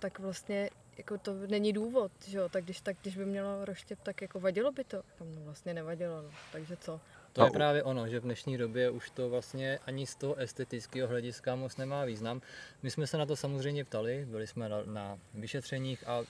[0.00, 3.98] tak vlastně jako to není důvod, že jo, tak když, tak když by mělo roštěp,
[4.02, 5.02] tak jako vadilo by to.
[5.20, 6.30] No vlastně nevadilo, no.
[6.52, 7.00] takže co.
[7.32, 11.08] To je právě ono, že v dnešní době už to vlastně ani z toho estetického
[11.08, 12.42] hlediska moc nemá význam.
[12.82, 16.24] My jsme se na to samozřejmě ptali, byli jsme na, na vyšetřeních a, a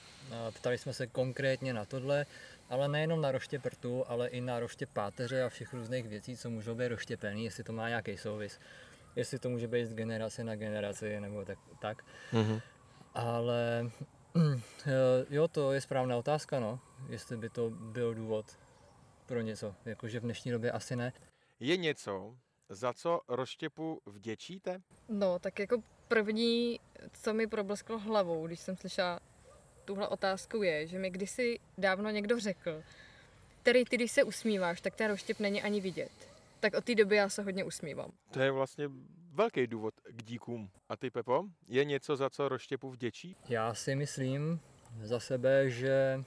[0.51, 2.25] ptali jsme se konkrétně na tohle,
[2.69, 6.49] ale nejenom na roště prtu, ale i na roště páteře a všech různých věcí, co
[6.49, 8.59] můžou být roštěpený, jestli to má nějaký souvis.
[9.15, 11.57] Jestli to může být z generace na generaci nebo tak.
[11.79, 12.03] tak.
[12.33, 12.61] Mm-hmm.
[13.13, 13.91] Ale
[15.29, 18.45] jo, to je správná otázka, no, jestli by to byl důvod
[19.31, 21.13] pro něco, jakože v dnešní době asi ne.
[21.59, 22.37] Je něco,
[22.69, 24.81] za co roštěpu vděčíte?
[25.09, 26.79] No, tak jako první,
[27.13, 29.19] co mi problesklo hlavou, když jsem slyšela
[29.85, 32.83] tuhle otázku je, že mi kdysi dávno někdo řekl,
[33.61, 36.11] který ty, když se usmíváš, tak ten roštěp není ani vidět.
[36.59, 38.11] Tak od té doby já se hodně usmívám.
[38.31, 38.89] To je vlastně
[39.33, 40.69] velký důvod k díkům.
[40.89, 43.35] A ty, Pepo, je něco, za co roštěpu vděčí?
[43.49, 44.59] Já si myslím
[45.03, 46.23] za sebe, že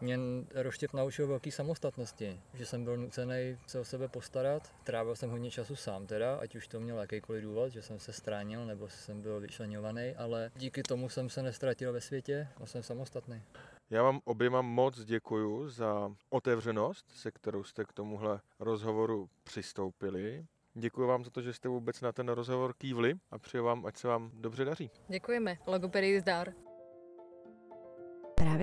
[0.00, 0.18] mě
[0.54, 4.74] Roštěv naučil velký samostatnosti, že jsem byl nucený se o sebe postarat.
[4.84, 8.12] Trávil jsem hodně času sám teda, ať už to měl jakýkoliv důvod, že jsem se
[8.12, 12.82] stránil nebo jsem byl vyčlenovaný, ale díky tomu jsem se nestratil ve světě a jsem
[12.82, 13.42] samostatný.
[13.90, 20.46] Já vám oběma moc děkuji za otevřenost, se kterou jste k tomuhle rozhovoru přistoupili.
[20.74, 23.96] Děkuji vám za to, že jste vůbec na ten rozhovor kývli a přeju vám, ať
[23.96, 24.90] se vám dobře daří.
[25.08, 25.58] Děkujeme.
[25.66, 26.52] Logopedii zdar.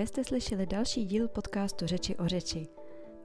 [0.00, 2.68] Právě jste slyšeli další díl podcastu Řeči o řeči.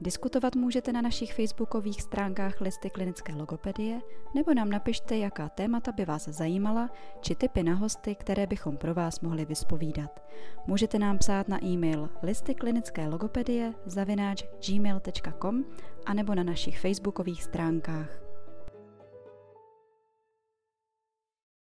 [0.01, 4.01] Diskutovat můžete na našich facebookových stránkách listy klinické logopedie
[4.35, 6.89] nebo nám napište, jaká témata by vás zajímala,
[7.21, 10.23] či typy na hosty, které bychom pro vás mohli vyspovídat.
[10.67, 15.63] Můžete nám psát na e-mail listy klinické logopedie zavináč gmail.com
[16.05, 18.24] anebo na našich facebookových stránkách.